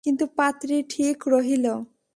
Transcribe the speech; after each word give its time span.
কিন্তু 0.05 0.25
পাত্রী 0.37 0.75
ঠিক 0.89 1.17
রহিল। 1.27 1.65